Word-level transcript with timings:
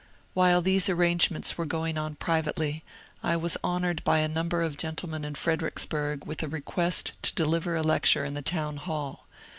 While 0.33 0.63
these 0.63 0.89
arrangements 0.89 1.59
were 1.59 1.65
going 1.67 1.95
on 1.95 2.15
privately, 2.15 2.83
I 3.21 3.37
was 3.37 3.55
honoured 3.63 4.03
by 4.03 4.17
a 4.17 4.27
number 4.27 4.63
of 4.63 4.75
gentlemen 4.75 5.23
in 5.23 5.35
Fredericksburg 5.35 6.25
with 6.25 6.41
a 6.41 6.47
request 6.47 7.11
to 7.21 7.35
deliver 7.35 7.75
a 7.75 7.83
lecture 7.83 8.25
in 8.25 8.33
the 8.33 8.41
town 8.41 8.77
hall. 8.77 9.27